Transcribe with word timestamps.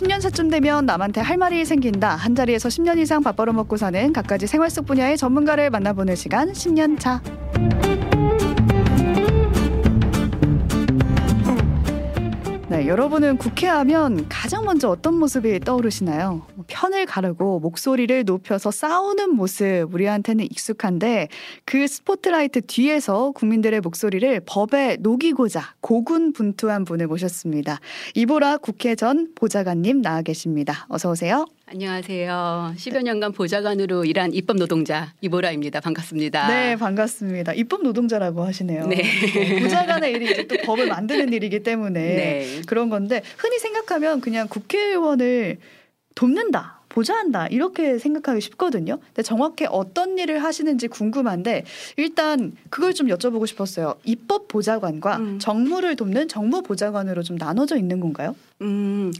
10년 0.00 0.18
차쯤 0.18 0.48
되면 0.48 0.86
남한테 0.86 1.20
할 1.20 1.36
말이 1.36 1.62
생긴다. 1.62 2.16
한 2.16 2.34
자리에서 2.34 2.70
10년 2.70 2.98
이상 2.98 3.22
밥 3.22 3.36
벌어 3.36 3.52
먹고 3.52 3.76
사는 3.76 4.14
갖가지 4.14 4.46
생활 4.46 4.70
속 4.70 4.86
분야의 4.86 5.18
전문가를 5.18 5.68
만나보는 5.68 6.16
시간 6.16 6.52
10년 6.52 6.98
차. 6.98 7.20
네, 12.68 12.86
여러분은 12.86 13.36
국회하면 13.36 14.26
가장 14.30 14.64
먼저 14.64 14.88
어떤 14.88 15.18
모습이 15.18 15.60
떠오르시나요? 15.60 16.46
뭐 16.70 16.90
편을 16.90 17.06
가르고 17.06 17.58
목소리를 17.58 18.24
높여서 18.24 18.70
싸우는 18.70 19.34
모습 19.34 19.88
우리한테는 19.92 20.44
익숙한데 20.44 21.28
그 21.64 21.86
스포트라이트 21.86 22.60
뒤에서 22.62 23.32
국민들의 23.32 23.80
목소리를 23.80 24.40
법에 24.46 24.96
녹이고자 25.00 25.74
고군분투한 25.80 26.84
분을 26.84 27.08
모셨습니다. 27.08 27.80
이보라 28.14 28.58
국회 28.58 28.94
전 28.94 29.28
보좌관님 29.34 30.00
나와 30.00 30.22
계십니다. 30.22 30.86
어서 30.88 31.10
오세요. 31.10 31.46
안녕하세요. 31.66 32.74
10여 32.76 33.02
년간 33.02 33.32
보좌관으로 33.32 34.04
일한 34.04 34.32
입법 34.32 34.56
노동자 34.56 35.12
이보라입니다. 35.20 35.80
반갑습니다. 35.80 36.48
네, 36.48 36.76
반갑습니다. 36.76 37.52
입법 37.52 37.82
노동자라고 37.84 38.42
하시네요. 38.42 38.86
네. 38.86 38.96
네, 38.96 39.60
보좌관의 39.60 40.12
일이 40.12 40.32
이제 40.32 40.46
또 40.48 40.56
법을 40.56 40.88
만드는 40.88 41.32
일이기 41.32 41.62
때문에 41.62 42.00
네. 42.00 42.62
그런 42.66 42.90
건데 42.90 43.22
흔히 43.36 43.60
생각하면 43.60 44.20
그냥 44.20 44.48
국회의원을 44.48 45.58
돕는다. 46.14 46.80
보좌한다 46.90 47.46
이렇게 47.46 47.98
생각하기 47.98 48.40
쉽거든요. 48.40 48.98
근데 48.98 49.22
정확히 49.22 49.64
어떤 49.70 50.18
일을 50.18 50.42
하시는지 50.42 50.88
궁금한데 50.88 51.64
일단 51.96 52.52
그걸 52.68 52.92
좀 52.92 53.06
여쭤보고 53.06 53.46
싶었어요. 53.46 53.94
입법 54.04 54.48
보좌관과 54.48 55.16
음. 55.16 55.38
정무를 55.38 55.96
돕는 55.96 56.28
정무 56.28 56.62
보좌관으로 56.62 57.22
좀 57.22 57.36
나눠져 57.36 57.76
있는 57.76 58.00
건가요? 58.00 58.34
음. 58.60 59.12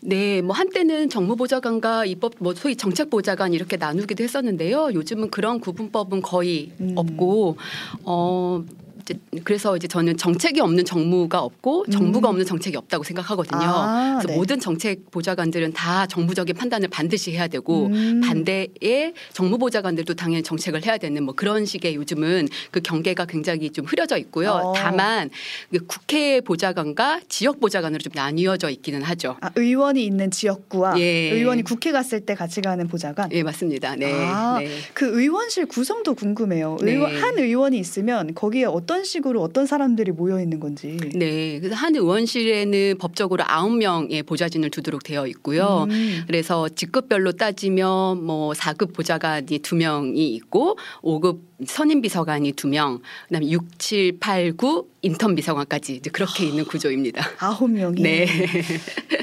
네, 0.00 0.42
뭐 0.42 0.54
한때는 0.54 1.08
정무보좌관과 1.08 2.04
입법, 2.04 2.34
뭐 2.38 2.52
소위 2.54 2.76
정책보좌관 2.76 3.54
이렇게 3.54 3.78
나누기도 3.78 4.22
했었는데요. 4.22 4.92
요즘은 4.92 5.30
그런 5.30 5.60
구분법은 5.60 6.20
거의 6.20 6.72
음. 6.78 6.92
없고, 6.94 7.56
어, 8.04 8.62
이제 9.04 9.18
그래서 9.44 9.76
이제 9.76 9.86
저는 9.86 10.16
정책이 10.16 10.60
없는 10.60 10.84
정무가 10.84 11.40
없고 11.40 11.86
정부가 11.90 12.28
음. 12.28 12.30
없는 12.30 12.46
정책이 12.46 12.76
없다고 12.76 13.04
생각하거든요. 13.04 13.62
아, 13.62 14.18
그래서 14.18 14.28
네. 14.28 14.36
모든 14.36 14.58
정책 14.58 15.10
보좌관들은 15.10 15.74
다 15.74 16.06
정부적인 16.06 16.56
판단을 16.56 16.88
반드시 16.88 17.32
해야 17.32 17.46
되고 17.46 17.86
음. 17.86 18.20
반대에 18.22 19.12
정무 19.32 19.58
보좌관들도 19.58 20.14
당연히 20.14 20.42
정책을 20.42 20.84
해야 20.86 20.96
되는 20.96 21.22
뭐 21.22 21.34
그런 21.34 21.66
식의 21.66 21.96
요즘은 21.96 22.48
그 22.70 22.80
경계가 22.80 23.26
굉장히 23.26 23.70
좀 23.70 23.84
흐려져 23.84 24.16
있고요. 24.16 24.50
어. 24.50 24.72
다만 24.74 25.30
그 25.70 25.84
국회 25.86 26.40
보좌관과 26.40 27.20
지역 27.28 27.60
보좌관으로 27.60 28.00
좀 28.00 28.12
나뉘어져 28.14 28.70
있기는 28.70 29.02
하죠. 29.02 29.36
아, 29.40 29.50
의원이 29.56 30.04
있는 30.04 30.30
지역구와 30.30 30.98
예. 30.98 31.04
의원이 31.32 31.62
국회 31.62 31.92
갔을 31.92 32.20
때 32.20 32.34
같이 32.34 32.62
가는 32.62 32.88
보좌관. 32.88 33.30
예, 33.32 33.42
맞습니다. 33.42 33.96
네. 33.96 34.12
아, 34.12 34.58
네. 34.58 34.68
그 34.94 35.20
의원실 35.20 35.66
구성도 35.66 36.14
궁금해요. 36.14 36.78
네. 36.80 36.92
의원, 36.92 37.14
한 37.16 37.38
의원이 37.38 37.78
있으면 37.78 38.34
거기에 38.34 38.64
어떤 38.64 38.93
식으로 39.02 39.42
어떤 39.42 39.66
사람들이 39.66 40.12
모여 40.12 40.40
있는 40.40 40.60
건지. 40.60 40.96
네. 41.14 41.58
그래서 41.58 41.74
한 41.74 41.96
의원실에는 41.96 42.98
법적으로 42.98 43.42
아홉 43.46 43.76
명의 43.76 44.22
보좌진을 44.22 44.70
두도록 44.70 45.02
되어 45.02 45.26
있고요. 45.26 45.86
음. 45.90 46.22
그래서 46.26 46.68
직급별로 46.68 47.32
따지면 47.32 48.22
뭐 48.22 48.52
4급 48.52 48.94
보좌관이 48.94 49.58
두명이 49.58 50.28
있고 50.34 50.78
5급 51.02 51.40
선임 51.66 52.00
비서관이 52.00 52.52
두명 52.52 53.00
그다음에 53.28 53.48
6, 53.48 53.78
7, 53.78 54.18
8, 54.20 54.52
9 54.52 54.86
인턴 55.02 55.34
비서관까지 55.34 56.00
그렇게 56.12 56.46
있는 56.46 56.64
구조입니다. 56.64 57.24
아홉 57.40 57.70
명이. 57.70 58.02
네. 58.02 58.26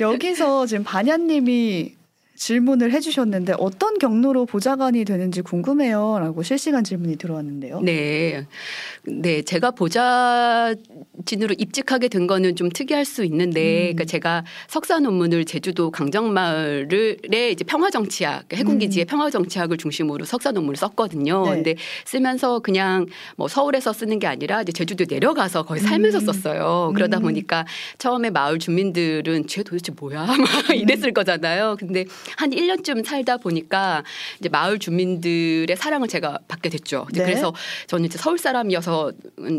여기서 0.01 0.65
지금 0.65 0.83
반야님이 0.83 2.00
질문을 2.41 2.91
해주셨는데 2.91 3.53
어떤 3.59 3.99
경로로 3.99 4.47
보좌관이 4.47 5.05
되는지 5.05 5.43
궁금해요라고 5.43 6.41
실시간 6.41 6.83
질문이 6.83 7.17
들어왔는데요. 7.17 7.81
네. 7.81 8.47
네, 9.03 9.43
제가 9.43 9.69
보좌진으로 9.69 11.53
입직하게 11.55 12.07
된 12.07 12.25
거는 12.25 12.55
좀 12.55 12.69
특이할 12.69 13.05
수 13.05 13.23
있는데, 13.25 13.61
음. 13.61 13.81
그러니까 13.81 14.05
제가 14.05 14.43
석사 14.67 14.99
논문을 14.99 15.45
제주도 15.45 15.91
강정마을의 15.91 17.51
이제 17.51 17.63
평화정치학, 17.63 18.51
해군기지의 18.51 19.05
평화정치학을 19.05 19.77
중심으로 19.77 20.25
석사 20.25 20.51
논문을 20.51 20.77
썼거든요. 20.77 21.43
음. 21.43 21.45
네. 21.45 21.51
근데 21.51 21.75
쓰면서 22.05 22.57
그냥 22.57 23.05
뭐 23.35 23.47
서울에서 23.47 23.93
쓰는 23.93 24.17
게 24.17 24.25
아니라 24.25 24.63
이제 24.63 24.71
제주도 24.71 25.05
내려가서 25.07 25.61
거의 25.61 25.79
살면서 25.79 26.17
음. 26.17 26.25
썼어요. 26.25 26.91
그러다 26.95 27.17
음. 27.17 27.21
보니까 27.21 27.67
처음에 27.99 28.31
마을 28.31 28.57
주민들은 28.57 29.45
쟤 29.45 29.61
도대체 29.61 29.91
뭐야? 29.91 30.25
막 30.25 30.75
이랬을 30.75 31.13
거잖아요. 31.13 31.75
근데 31.77 32.05
한 32.37 32.51
1년쯤 32.51 33.05
살다 33.05 33.37
보니까 33.37 34.03
이제 34.39 34.49
마을 34.49 34.79
주민들의 34.79 35.75
사랑을 35.75 36.07
제가 36.07 36.39
받게 36.47 36.69
됐죠. 36.69 37.07
네. 37.13 37.23
그래서 37.23 37.53
저는 37.87 38.05
이제 38.05 38.17
서울 38.17 38.37
사람이어서 38.37 39.11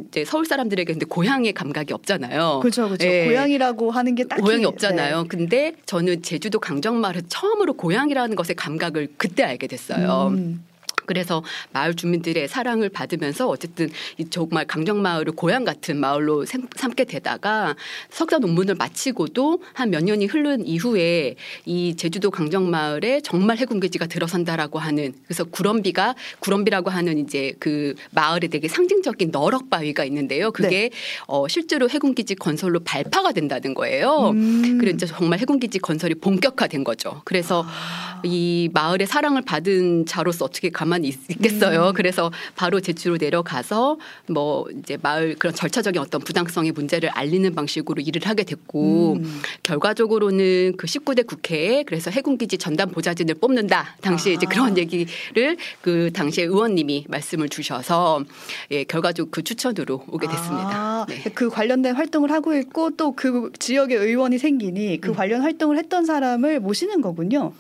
이제 0.09 0.25
서울 0.25 0.47
사람들에게 0.47 0.93
근데 0.93 1.07
고향의 1.07 1.53
감각이 1.53 1.93
없잖아요. 1.93 2.61
그렇죠, 2.61 2.87
그렇죠. 2.87 3.07
예. 3.07 3.27
고향이라고 3.27 3.91
하는 3.91 4.15
게 4.15 4.25
딱히 4.25 4.43
고향이 4.43 4.65
없잖아요. 4.65 5.23
네. 5.23 5.29
근데 5.29 5.73
저는 5.87 6.23
제주도 6.23 6.59
강정마을에서 6.61 7.27
처음으로 7.29 7.75
고향이라는 7.75 8.37
것의 8.37 8.57
감각을 8.57 9.09
그때 9.17 9.43
알게 9.43 9.67
됐어요. 9.67 10.29
음. 10.29 10.65
그래서 11.07 11.43
마을 11.73 11.95
주민들의 11.95 12.49
사랑을 12.49 12.89
받으면서 12.89 13.49
어쨌든 13.49 13.89
이 14.19 14.25
정말 14.31 14.67
강정마을을 14.67 15.33
고향 15.33 15.65
같은 15.65 15.99
마을로 15.99 16.45
생- 16.45 16.67
삼게 16.77 17.05
되다가 17.05 17.75
석사 18.11 18.39
논문을 18.39 18.75
마치고도 18.77 19.63
한 19.75 19.93
몇 19.93 20.03
년이 20.05 20.25
흐른 20.27 20.67
이후에 20.67 21.35
이 21.67 21.95
제주도 21.97 22.31
강정마을에 22.31 23.21
정말 23.21 23.59
해군기지가 23.59 24.07
들어선다라고 24.07 24.79
하는 24.79 25.13
그래서 25.27 25.45
구럼비가 25.45 26.15
구럼비라고 26.41 26.89
하는 26.91 27.19
이제 27.19 27.53
그 27.59 27.95
마을에 28.13 28.49
되게 28.49 28.69
상징적인 28.69 29.31
너럭 29.33 29.69
바위가 29.71 30.05
있는데요. 30.05 30.51
그게 30.51 30.91
어 31.27 31.47
실제로 31.49 31.89
해군기지 31.91 32.37
건설로 32.37 32.81
발파가 32.81 33.33
된다는 33.33 33.75
거예요. 33.75 34.31
음. 34.31 34.79
그래서 34.79 35.07
정말 35.07 35.39
해군기지 35.41 35.79
건설이 35.81 36.15
본격화된 36.17 36.85
거죠. 36.85 37.21
그래서 37.25 37.65
아. 37.67 38.21
이 38.25 38.71
마을의 38.73 39.07
사랑을 39.07 39.43
받은 39.43 40.07
자로서 40.07 40.45
어떻게 40.45 40.71
가만 40.71 40.92
히 41.01 41.09
있- 41.09 41.31
있겠어요. 41.31 41.89
음. 41.89 41.93
그래서 41.95 42.31
바로 42.55 42.81
제주로 42.81 43.17
내려가서 43.19 43.99
뭐 44.29 44.67
이제 44.79 44.97
마을 45.01 45.35
그런 45.39 45.55
절차적인 45.55 46.01
어떤 46.01 46.21
부당성의 46.21 46.73
문제를 46.73 47.09
알리는 47.11 47.55
방식으로 47.55 48.03
일을 48.03 48.23
하게 48.27 48.45
됐고 48.45 49.15
음. 49.15 49.41
결과적으로는 49.63 50.75
그 50.77 50.87
19대 50.87 51.27
국회에 51.27 51.83
그래서 51.85 52.11
해군기지 52.11 52.59
전담 52.59 52.91
보좌진을 52.91 53.35
뽑는다. 53.37 53.97
당시에 54.01 54.35
이제 54.35 54.47
아. 54.47 54.51
그런 54.51 54.77
얘기를 54.79 55.57
그 55.81 56.11
당시에 56.13 56.45
의원님이 56.45 57.07
말씀을 57.09 57.49
주셔서 57.49 58.25
예, 58.71 58.85
결과적으로 58.85 59.31
그 59.31 59.43
추천으로 59.43 60.05
오게 60.09 60.27
됐습니다. 60.27 60.71
아, 60.73 61.07
네. 61.09 61.23
그 61.35 61.49
관련된 61.51 61.95
활동을 61.95 62.31
하고 62.31 62.55
있고 62.57 62.91
또 62.97 63.13
그 63.15 63.53
지역에 63.59 63.95
의원이 63.95 64.39
생기니 64.39 65.01
그 65.01 65.11
음. 65.11 65.15
관련 65.15 65.43
활동을 65.43 65.77
했던 65.79 66.05
사람을 66.07 66.61
모시는 66.61 67.01
거군요. 67.03 67.53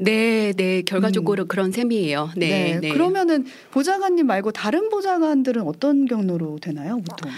네, 0.00 0.52
네, 0.56 0.82
결과적으로 0.82 1.46
그런 1.46 1.72
셈이에요. 1.72 2.30
네, 2.36 2.78
네. 2.80 2.88
그러면은 2.90 3.44
보좌관님 3.72 4.26
말고 4.26 4.52
다른 4.52 4.88
보좌관들은 4.90 5.62
어떤 5.62 6.06
경로로 6.06 6.60
되나요, 6.60 6.98
보통? 6.98 7.32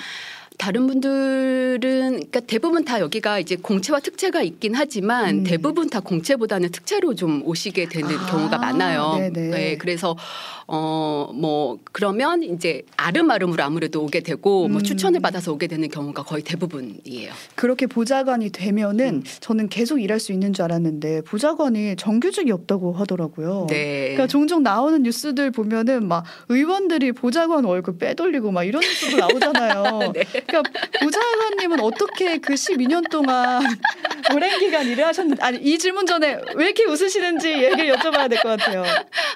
다른 0.61 0.87
분들은 0.87 1.79
그러니까 1.79 2.41
대부분 2.41 2.85
다 2.85 3.01
여기가 3.01 3.39
이제 3.39 3.57
공채와 3.57 4.01
특채가 4.01 4.43
있긴 4.43 4.75
하지만 4.75 5.39
음. 5.39 5.45
대부분 5.45 5.89
다 5.89 6.01
공채보다는 6.01 6.71
특채로 6.71 7.15
좀 7.15 7.43
오시게 7.47 7.89
되는 7.89 8.15
아, 8.15 8.27
경우가 8.27 8.59
많아요. 8.59 9.15
네네. 9.19 9.49
네, 9.49 9.77
그래서 9.79 10.15
어 10.67 11.31
뭐 11.35 11.79
그러면 11.93 12.43
이제 12.43 12.83
아름아름으로 12.97 13.63
아무래도 13.63 14.03
오게 14.03 14.21
되고 14.21 14.69
뭐 14.69 14.79
음. 14.79 14.83
추천을 14.83 15.21
받아서 15.21 15.53
오게 15.53 15.67
되는 15.67 15.89
경우가 15.89 16.23
거의 16.23 16.43
대부분이에요. 16.43 17.33
그렇게 17.55 17.87
보좌관이 17.87 18.51
되면은 18.51 19.07
음. 19.09 19.23
저는 19.41 19.69
계속 19.69 20.01
일할 20.01 20.21
수 20.21 20.33
있는 20.33 20.53
줄 20.53 20.65
알았는데 20.65 21.23
보좌관이 21.23 21.97
정규직이 21.97 22.51
없다고 22.53 22.93
하더라고요. 22.93 23.67
네. 23.69 24.13
그러니까 24.13 24.27
종종 24.27 24.63
나오는 24.63 25.03
뉴스들 25.03 25.51
보면은 25.51 26.07
막 26.07 26.25
의원들이 26.49 27.13
보좌관 27.13 27.65
월급 27.65 27.99
빼돌리고 27.99 28.51
막 28.51 28.65
이런 28.65 28.81
뉴스도 28.81 29.17
나오잖아요. 29.17 30.13
네. 30.15 30.25
그러니까 30.51 30.63
보좌관님은 31.01 31.81
어떻게 31.81 32.39
그 32.39 32.55
12년 32.55 33.09
동안 33.11 33.63
오랜 34.35 34.59
기간 34.59 34.87
일을 34.87 35.07
하셨는지 35.07 35.41
아니 35.43 35.59
이 35.59 35.79
질문 35.79 36.07
전에 36.07 36.39
왜 36.57 36.65
이렇게 36.67 36.85
웃으시는지 36.85 37.49
얘기를 37.53 37.95
여쭤봐야 37.95 38.29
될 38.29 38.41
것 38.41 38.59
같아요. 38.59 38.85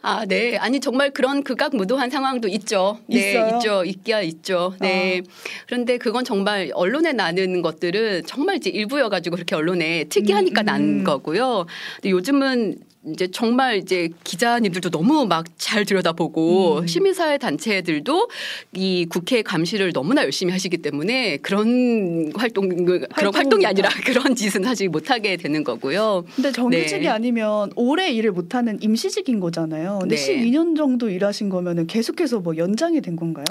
아, 0.02 0.24
네. 0.26 0.56
아니 0.56 0.80
정말 0.80 1.10
그런 1.10 1.42
극악무도한 1.42 2.10
상황도 2.10 2.48
있죠. 2.48 2.98
네, 3.06 3.30
있어요? 3.32 3.44
아. 3.44 3.56
있죠. 3.56 3.84
있기야 3.84 4.20
있죠. 4.22 4.74
네. 4.80 5.22
그런데 5.66 5.98
그건 5.98 6.24
정말 6.24 6.70
언론에 6.74 7.12
나는 7.12 7.62
것들은 7.62 8.24
정말 8.26 8.56
이제 8.56 8.70
일부여 8.70 9.08
가지고 9.08 9.36
그렇게 9.36 9.54
언론에 9.54 10.04
특이하니까 10.04 10.62
음, 10.62 10.64
난 10.64 10.80
음. 10.82 11.04
거고요. 11.04 11.66
근데 11.96 12.10
요즘은 12.10 12.76
이제 13.06 13.28
정말 13.30 13.78
이제 13.78 14.08
기자님들도 14.24 14.90
너무 14.90 15.26
막 15.26 15.44
잘 15.64 15.84
들여다보고 15.86 16.80
음. 16.80 16.86
시민사회 16.86 17.38
단체들도 17.38 18.28
이 18.74 19.06
국회 19.08 19.40
감시를 19.42 19.92
너무나 19.92 20.22
열심히 20.22 20.52
하시기 20.52 20.76
때문에 20.76 21.38
그런 21.38 22.30
활동 22.36 22.68
그런 22.68 23.06
활동은 23.10 23.34
활동이 23.34 23.66
아니라 23.66 23.88
그런 24.04 24.34
짓은 24.34 24.62
사실 24.62 24.90
못하게 24.90 25.36
되는 25.36 25.64
거고요. 25.64 26.24
근데 26.36 26.52
정규직이 26.52 27.00
네. 27.00 27.08
아니면 27.08 27.70
오래 27.76 28.10
일을 28.10 28.32
못하는 28.32 28.78
임시직인 28.82 29.40
거잖아요. 29.40 30.00
근데 30.02 30.16
네. 30.16 30.36
12년 30.36 30.76
정도 30.76 31.08
일하신 31.08 31.48
거면은 31.48 31.86
계속해서 31.86 32.40
뭐 32.40 32.56
연장이 32.56 33.00
된 33.00 33.16
건가요? 33.16 33.44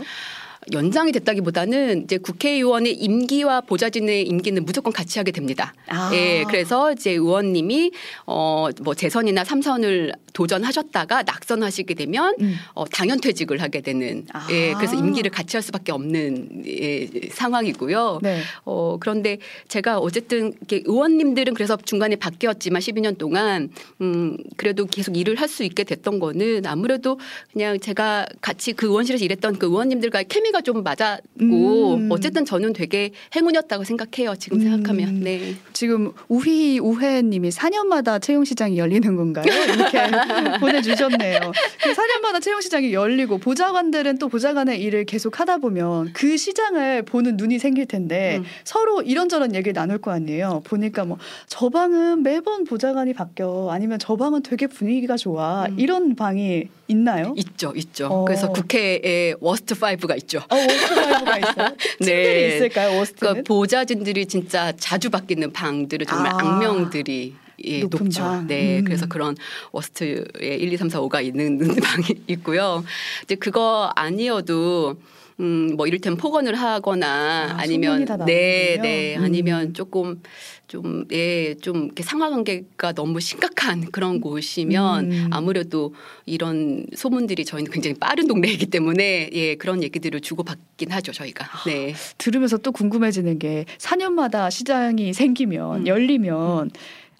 연장이 0.71 1.11
됐다기보다는 1.11 2.03
이제 2.03 2.17
국회의원의 2.17 2.93
임기와 2.93 3.61
보좌진의 3.61 4.27
임기는 4.27 4.63
무조건 4.65 4.93
같이 4.93 5.19
하게 5.19 5.31
됩니다. 5.31 5.73
아. 5.87 6.11
예, 6.13 6.43
그래서 6.47 6.91
이제 6.93 7.11
의원님이 7.11 7.91
어 8.25 8.69
뭐 8.81 8.93
재선이나 8.95 9.43
삼선을 9.43 10.13
도전하셨다가 10.33 11.23
낙선하시게 11.23 11.93
되면 11.93 12.35
음. 12.41 12.55
어 12.73 12.85
당연 12.85 13.19
퇴직을 13.21 13.61
하게 13.61 13.81
되는 13.81 14.25
아. 14.33 14.47
예, 14.51 14.73
그래서 14.73 14.95
임기를 14.95 15.31
같이 15.31 15.55
할 15.55 15.61
수밖에 15.61 15.91
없는 15.91 16.63
예, 16.65 17.07
상황이고요. 17.31 18.19
네. 18.23 18.41
어 18.65 18.97
그런데 18.99 19.37
제가 19.67 19.99
어쨌든 19.99 20.53
이렇게 20.57 20.81
의원님들은 20.85 21.53
그래서 21.53 21.77
중간에 21.77 22.15
바뀌었지만 22.15 22.81
12년 22.81 23.17
동안 23.17 23.69
음 24.01 24.37
그래도 24.57 24.85
계속 24.85 25.17
일을 25.17 25.35
할 25.39 25.53
수 25.53 25.63
있게 25.63 25.83
됐던 25.83 26.17
거는 26.17 26.65
아무래도 26.65 27.19
그냥 27.51 27.79
제가 27.79 28.25
같이 28.41 28.73
그 28.73 28.87
의원실에서 28.87 29.23
일했던 29.25 29.59
그 29.59 29.67
의원님들과의 29.67 30.25
케미 30.29 30.51
가 30.53 30.61
좀 30.63 30.81
맞았고 30.81 31.95
음. 31.95 32.07
어쨌든 32.09 32.45
저는 32.45 32.71
되게 32.71 33.11
행운이었다고 33.35 33.83
생각해요. 33.83 34.35
지금 34.37 34.59
음. 34.59 34.63
생각하면 34.63 35.19
네. 35.19 35.55
지금 35.73 36.13
우희 36.29 36.79
우회님이 36.79 37.49
4년마다 37.49 38.21
채용 38.21 38.45
시장이 38.45 38.77
열리는 38.77 39.13
건가요? 39.17 39.43
이렇게 39.45 39.99
보내주셨네요. 40.61 41.39
그 41.81 41.91
4년마다 41.91 42.41
채용 42.41 42.61
시장이 42.61 42.93
열리고 42.93 43.39
보좌관들은 43.39 44.19
또 44.19 44.29
보좌관의 44.29 44.81
일을 44.81 45.05
계속 45.05 45.39
하다 45.41 45.57
보면 45.57 46.13
그 46.13 46.37
시장을 46.37 47.03
보는 47.03 47.35
눈이 47.35 47.59
생길 47.59 47.85
텐데 47.87 48.37
음. 48.37 48.45
서로 48.63 49.01
이런저런 49.01 49.53
얘기를 49.55 49.73
나눌 49.73 49.97
거 49.99 50.11
아니에요. 50.11 50.61
보니까 50.65 51.03
뭐 51.05 51.17
저 51.47 51.69
방은 51.69 52.23
매번 52.23 52.63
보좌관이 52.63 53.13
바뀌어 53.13 53.69
아니면 53.71 53.97
저 53.99 54.15
방은 54.15 54.43
되게 54.43 54.67
분위기가 54.67 55.17
좋아 55.17 55.65
음. 55.65 55.79
이런 55.79 56.15
방이 56.15 56.67
있나요? 56.87 57.33
있죠, 57.37 57.73
있죠. 57.75 58.07
어. 58.07 58.25
그래서 58.25 58.49
국회에 58.51 59.33
worst 59.39 59.73
5가 59.75 60.15
있죠. 60.17 60.41
어, 60.49 60.55
worst가 60.55 61.37
있어요? 61.37 61.75
팀들이 61.99 62.47
있을까요? 62.55 62.97
worst는? 62.97 63.19
그러니까 63.19 63.43
보좌진들이 63.47 64.25
진짜 64.25 64.71
자주 64.77 65.09
바뀌는 65.09 65.53
방들은 65.53 66.05
정말 66.07 66.33
아. 66.33 66.37
악명들이 66.39 67.35
예, 67.65 67.79
높은 67.79 68.05
높죠. 68.05 68.23
방. 68.23 68.47
네, 68.47 68.79
음. 68.79 68.83
그래서 68.83 69.05
그런 69.07 69.35
worst에 69.71 70.23
1, 70.41 70.73
2, 70.73 70.77
3, 70.77 70.89
4, 70.89 70.99
5가 71.01 71.23
있는 71.23 71.57
방이 71.81 72.05
있고요. 72.27 72.83
이제 73.23 73.35
그거 73.35 73.91
아니어도 73.95 74.95
음, 75.39 75.75
뭐 75.75 75.87
이를테면 75.87 76.17
폭언을 76.17 76.55
하거나 76.55 77.53
아, 77.53 77.61
아, 77.61 77.65
니면 77.65 78.05
네. 78.25 78.77
네, 78.81 79.17
음. 79.17 79.23
아니면 79.23 79.73
조금 79.73 80.21
좀, 80.67 81.05
예, 81.11 81.55
좀 81.55 81.85
이렇게 81.85 82.03
상하관계가 82.03 82.93
너무 82.93 83.19
심각한 83.19 83.91
그런 83.91 84.21
곳이면 84.21 85.11
음. 85.11 85.29
아무래도 85.31 85.93
이런 86.25 86.85
소문들이 86.95 87.45
저희는 87.45 87.71
굉장히 87.71 87.95
빠른 87.95 88.27
동네이기 88.27 88.67
때문에 88.67 89.29
예, 89.33 89.55
그런 89.55 89.83
얘기들을 89.83 90.19
주고받긴 90.21 90.91
하죠, 90.91 91.11
저희가. 91.11 91.45
네. 91.65 91.93
들으면서 92.17 92.57
또 92.57 92.71
궁금해지는 92.71 93.39
게 93.39 93.65
4년마다 93.77 94.49
시장이 94.49 95.13
생기면 95.13 95.81
음. 95.81 95.87
열리면 95.87 96.71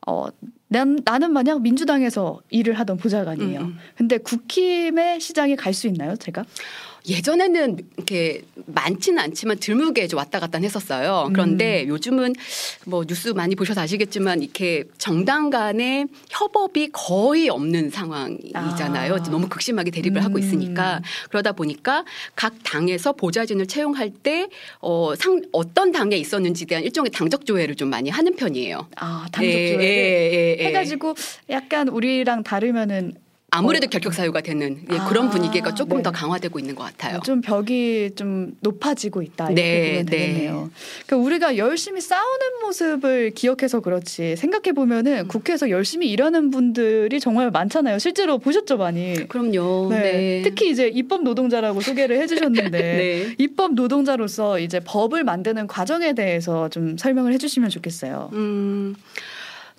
어, 0.07 0.27
난, 0.67 0.97
나는 1.05 1.31
만약 1.31 1.61
민주당에서 1.61 2.41
일을 2.49 2.73
하던 2.79 2.97
보좌관이에요. 2.97 3.59
음, 3.61 3.65
음. 3.65 3.77
근데 3.95 4.17
국힘의 4.17 5.19
시장에 5.21 5.55
갈 5.55 5.73
수 5.73 5.87
있나요, 5.87 6.15
제가? 6.15 6.43
예전에는 7.07 7.79
이렇게 7.97 8.43
많지는 8.65 9.19
않지만 9.19 9.57
드물게 9.59 10.07
좀 10.07 10.17
왔다 10.17 10.39
갔다 10.39 10.59
했었어요. 10.59 11.29
그런데 11.33 11.87
요즘은 11.87 12.33
뭐 12.85 13.03
뉴스 13.05 13.29
많이 13.29 13.55
보셔서 13.55 13.81
아시겠지만 13.81 14.41
이렇게 14.41 14.85
정당 14.97 15.49
간의 15.49 16.07
협업이 16.29 16.89
거의 16.93 17.49
없는 17.49 17.89
상황이잖아요. 17.89 19.15
아. 19.15 19.23
너무 19.23 19.49
극심하게 19.49 19.91
대립을 19.91 20.23
하고 20.23 20.35
음. 20.35 20.39
있으니까 20.39 21.01
그러다 21.29 21.51
보니까 21.51 22.05
각 22.35 22.53
당에서 22.63 23.13
보좌진을 23.13 23.67
채용할 23.67 24.09
때 24.09 24.47
어, 24.79 25.13
상, 25.15 25.41
어떤 25.51 25.91
당에 25.91 26.15
있었는지 26.15 26.65
대한 26.65 26.83
일종의 26.83 27.11
당적 27.11 27.45
조회를 27.45 27.75
좀 27.75 27.89
많이 27.89 28.09
하는 28.09 28.35
편이에요. 28.35 28.87
아, 28.95 29.25
당적 29.31 29.51
예, 29.51 29.73
조회를 29.73 29.83
예, 29.83 29.89
예, 29.89 30.57
예. 30.59 30.65
해가지고 30.67 31.15
약간 31.49 31.89
우리랑 31.89 32.43
다르면은 32.43 33.13
아무래도 33.53 33.85
어. 33.85 33.89
결격 33.89 34.13
사유가 34.15 34.41
되는 34.41 34.81
예, 34.91 34.97
아, 34.97 35.07
그런 35.07 35.29
분위기가 35.29 35.75
조금 35.75 35.97
네. 35.97 36.03
더 36.03 36.11
강화되고 36.11 36.57
있는 36.57 36.73
것 36.73 36.83
같아요. 36.83 37.19
좀 37.23 37.41
벽이 37.41 38.11
좀 38.15 38.55
높아지고 38.61 39.21
있다 39.21 39.51
이렇게 39.51 39.61
네, 39.61 39.89
보면 39.89 40.05
네. 40.05 40.17
되겠네요. 40.17 40.71
그러니까 41.05 41.25
우리가 41.25 41.57
열심히 41.57 42.01
싸우는 42.01 42.61
모습을 42.63 43.31
기억해서 43.31 43.79
그렇지 43.79 44.35
생각해 44.37 44.71
음. 44.71 44.75
보면은 44.75 45.27
국회에서 45.27 45.69
열심히 45.69 46.09
일하는 46.09 46.49
분들이 46.49 47.19
정말 47.19 47.51
많잖아요. 47.51 47.99
실제로 47.99 48.39
보셨죠 48.39 48.77
많이. 48.77 49.27
그럼요. 49.27 49.89
네. 49.91 50.01
네. 50.01 50.41
특히 50.43 50.71
이제 50.71 50.87
입법 50.87 51.21
노동자라고 51.21 51.81
소개를 51.81 52.19
해주셨는데 52.21 52.71
네. 52.71 53.35
입법 53.37 53.73
노동자로서 53.75 54.57
이제 54.57 54.79
법을 54.79 55.23
만드는 55.23 55.67
과정에 55.67 56.13
대해서 56.13 56.69
좀 56.69 56.97
설명을 56.97 57.31
해주시면 57.33 57.69
좋겠어요. 57.69 58.31
음. 58.33 58.95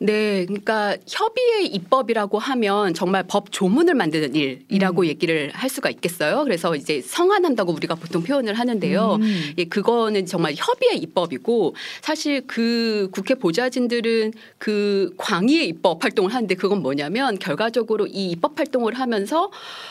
네, 0.01 0.45
그러니까 0.47 0.97
협의의 1.07 1.67
입법이라고 1.67 2.39
하면 2.39 2.95
정말 2.95 3.25
법 3.27 3.53
조문을 3.53 3.95
만드는 3.95 4.35
일이라고 4.35 5.03
음. 5.03 5.07
얘기를 5.07 5.51
할 5.53 5.71
수가 5.71 5.91
있겠어요. 5.91 6.43
그래서 6.45 6.75
이제 6.75 7.01
성안한다고 7.01 7.73
우리가 7.73 7.95
보통 7.95 8.23
표현을 8.23 8.55
하는데요. 8.55 9.19
음. 9.21 9.53
예, 9.59 9.65
그거는 9.65 10.27
정말 10.27 10.55
협의의 10.57 10.99
입법이고 10.99 11.75
사실 12.01 12.43
그 12.47 13.09
국회 13.13 13.35
보좌진들은 13.35 14.33
그 14.59 15.15
광의의 15.17 15.69
입법 15.69 16.03
활동을 16.03 16.35
하는데 16.35 16.55
그건 16.55 16.83
뭐냐면 16.83 17.39
결과적으로 17.39 18.07
이 18.07 18.31
입법 18.31 18.59
활동을 18.59 18.95
하면서 18.95 19.51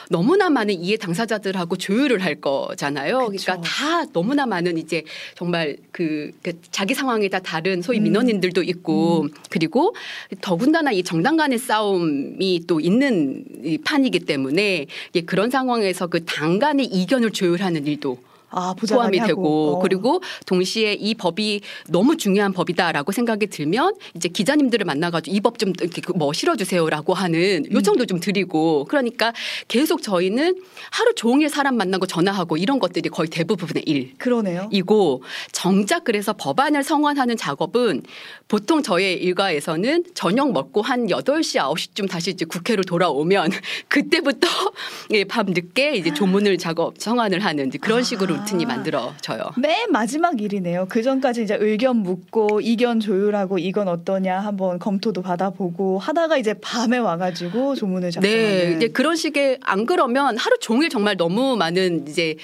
너무나 0.10 0.50
많은 0.50 0.74
이해 0.74 0.98
당사자들하고 0.98 1.78
조율을 1.78 2.24
할 2.24 2.42
거잖아요. 2.42 3.30
그쵸. 3.30 3.44
그러니까 3.46 3.68
다 3.68 4.06
너무나 4.12 4.46
많은 4.46 4.78
이제 4.78 5.04
정말 5.36 5.78
그, 5.92 6.32
그 6.42 6.54
자기 6.72 6.94
상황에 6.94 7.30
다 7.30 7.40
다른 7.40 7.82
소위 7.82 8.00
음. 8.00 8.04
민원인들도 8.04 8.64
있고 8.64 9.28
그리고 9.50 9.93
더군다나 10.42 10.92
이 10.92 11.04
정당 11.04 11.38
간의 11.38 11.58
싸움이 11.58 12.64
또 12.68 12.80
있는 12.80 13.46
이 13.64 13.78
판이기 13.78 14.20
때문에 14.22 14.88
예, 15.16 15.22
그런 15.22 15.50
상황에서 15.50 16.08
그 16.08 16.24
당 16.26 16.58
간의 16.60 16.86
이견을 16.88 17.32
조율하는 17.32 17.86
일도 17.86 18.18
아 18.54 18.74
포함이. 18.74 19.20
되고 19.20 19.76
어. 19.78 19.80
그리고 19.80 20.22
동시에 20.46 20.94
이 20.94 21.16
법이 21.16 21.62
너무 21.90 22.18
중요한 22.18 22.54
법이다라고 22.54 23.12
생각이 23.12 23.48
들면 23.48 23.96
이제 24.16 24.30
기자님들을 24.30 24.86
만나가지고 24.86 25.36
이 25.36 25.40
법 25.42 25.58
좀 25.58 25.74
이렇게 25.80 26.02
그뭐 26.02 26.34
실어주세요라고 26.34 27.14
하는 27.14 27.66
음. 27.66 27.72
요청도 27.72 28.06
좀 28.08 28.20
드리고 28.20 28.86
그러니까 28.90 29.34
계속 29.68 30.02
저희는 30.02 30.56
하루 30.92 31.14
종일 31.16 31.50
사람 31.50 31.78
만나고 31.78 32.06
전화하고 32.08 32.58
이런 32.58 32.80
것들이 32.80 33.10
거의 33.10 33.30
대부분의 33.30 33.84
일. 33.86 34.14
그러네요. 34.18 34.68
이고 34.72 35.22
정작 35.52 36.04
그래서 36.06 36.34
법안을 36.34 36.84
성안하는 36.84 37.38
작업은 37.38 38.02
보통 38.48 38.82
저의 38.84 39.22
일과에서는 39.24 40.06
저녁 40.14 40.52
먹고 40.52 40.82
한 40.82 41.08
8시, 41.08 41.60
9시쯤 41.60 42.10
다시 42.10 42.32
이제 42.32 42.46
국회로 42.46 42.84
돌아오면 42.84 43.52
그때부터 43.90 44.48
예, 45.12 45.24
밤 45.24 45.48
늦게 45.48 45.96
이제 45.96 46.14
조문을 46.14 46.58
작업, 46.58 46.96
성안을 46.98 47.40
하는 47.40 47.70
그런 47.82 48.04
식으로 48.04 48.36
아. 48.36 48.43
루틴이 48.44 48.66
만들어져요. 48.66 49.42
맨 49.58 49.92
마지막 49.92 50.40
일이네요. 50.42 50.86
그 50.90 51.02
전까지 51.02 51.44
이제 51.44 51.58
의견 51.60 51.98
묻고 51.98 52.62
이견 52.62 53.00
조율하고 53.00 53.58
이건 53.58 53.88
어떠냐 53.88 54.40
한번 54.40 54.80
검토도 54.80 55.22
받아보고 55.22 56.00
하다가 56.00 56.38
이제 56.38 56.54
밤에 56.54 56.98
와가지고 56.98 57.76
조문을 57.76 58.12
작성하는. 58.12 58.70
네, 58.70 58.76
이제 58.76 58.88
그런 58.90 59.16
식의 59.16 59.60
안 59.62 59.86
그러면 59.86 60.38
하루 60.38 60.58
종일 60.60 60.90
정말 60.90 61.18
너무 61.18 61.56
많은 61.56 62.08
이제 62.08 62.36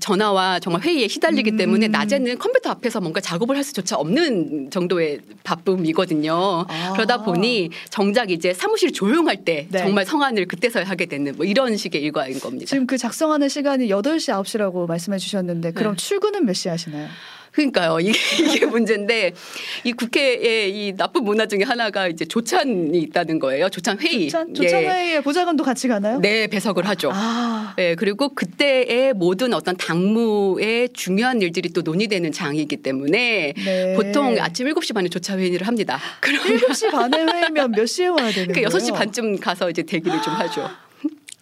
전화와 0.00 0.60
정말 0.60 0.82
회의에 0.82 1.08
시달리기 1.08 1.52
음. 1.52 1.56
때문에 1.56 1.88
낮에는 1.88 2.38
컴퓨터 2.38 2.70
앞에서 2.70 3.00
뭔가 3.00 3.20
작업을 3.20 3.56
할 3.56 3.64
수조차 3.64 3.96
없는 3.96 4.70
정도의 4.70 5.20
바쁨이거든요. 5.44 6.66
아. 6.68 6.92
그러다 6.92 7.22
보니 7.22 7.70
정작 7.90 8.30
이제 8.30 8.52
사무실 8.52 8.92
조용할 8.92 9.44
때 9.44 9.66
네. 9.70 9.78
정말 9.78 10.04
성안을 10.04 10.46
그때서야 10.46 10.84
하게 10.84 11.06
되는 11.06 11.34
뭐 11.36 11.46
이런 11.46 11.76
식의 11.76 12.02
일과인 12.02 12.38
겁니다. 12.40 12.66
지금 12.66 12.86
그 12.86 12.98
작성하는 12.98 13.48
시간이 13.48 13.88
8시, 13.88 14.32
9시라고 14.42 14.86
말씀해 14.86 15.18
주셨는데 15.18 15.43
하셨는데 15.44 15.72
그럼 15.72 15.96
출근은 15.96 16.44
몇 16.46 16.54
시에 16.54 16.70
하시나요? 16.70 17.08
그러니까요. 17.52 18.00
이게, 18.00 18.18
이게 18.42 18.66
문제인데 18.66 19.32
이 19.84 19.92
국회의 19.92 20.70
이 20.70 20.92
나쁜 20.96 21.22
문화 21.22 21.46
중에 21.46 21.60
하나가 21.62 22.08
이제 22.08 22.24
조찬이 22.24 22.98
있다는 22.98 23.38
거예요. 23.38 23.68
조찬 23.68 24.00
회의. 24.00 24.28
조찬, 24.28 24.54
조찬 24.54 24.82
예. 24.82 24.88
회의에 24.88 25.20
보좌관도 25.20 25.62
같이 25.62 25.86
가나요? 25.86 26.18
네, 26.18 26.48
배석을 26.48 26.88
하죠. 26.88 27.10
아, 27.14 27.74
네, 27.76 27.94
그리고 27.94 28.30
그때의 28.30 29.12
모든 29.12 29.54
어떤 29.54 29.76
당무의 29.76 30.88
중요한 30.94 31.40
일들이 31.42 31.68
또 31.68 31.82
논의되는 31.82 32.32
장이기 32.32 32.78
때문에 32.78 33.54
네. 33.56 33.94
보통 33.94 34.36
아침 34.40 34.66
7시 34.66 34.92
반에 34.92 35.08
조차 35.08 35.38
회의를 35.38 35.68
합니다. 35.68 36.00
그럼 36.18 36.42
7시 36.42 36.90
반에 36.90 37.22
회의면 37.22 37.70
몇 37.70 37.86
시에 37.86 38.08
와야 38.08 38.32
되는 38.32 38.48
그 38.48 38.54
거예요? 38.54 38.68
6시 38.68 38.92
반쯤 38.94 39.38
가서 39.38 39.70
이제 39.70 39.84
대기를 39.84 40.20
좀 40.22 40.34
하죠. 40.34 40.68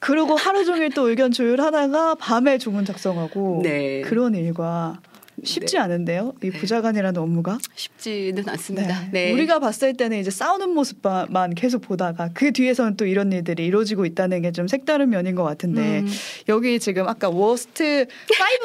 그리고 0.02 0.34
하루 0.34 0.64
종일 0.64 0.90
또 0.90 1.08
의견 1.08 1.30
조율하다가 1.30 2.16
밤에 2.16 2.58
조문 2.58 2.84
작성하고 2.84 3.60
네. 3.62 4.00
그런 4.00 4.34
일과 4.34 5.00
쉽지 5.44 5.78
않은데요. 5.78 6.34
이 6.42 6.50
네. 6.50 6.58
부자관이라는 6.58 7.20
업무가. 7.20 7.58
쉽지는 7.76 8.48
않습니다. 8.48 9.08
네. 9.12 9.32
우리가 9.32 9.60
봤을 9.60 9.94
때는 9.94 10.18
이제 10.18 10.30
싸우는 10.30 10.70
모습만 10.70 11.54
계속 11.54 11.82
보다가 11.82 12.30
그 12.34 12.52
뒤에서는 12.52 12.96
또 12.96 13.06
이런 13.06 13.32
일들이 13.32 13.64
이루어지고 13.64 14.04
있다는 14.04 14.42
게 14.42 14.52
좀 14.52 14.66
색다른 14.68 15.08
면인 15.10 15.34
것 15.36 15.44
같은데 15.44 16.00
음. 16.00 16.08
여기 16.48 16.78
지금 16.80 17.08
아까 17.08 17.28
worst 17.30 18.06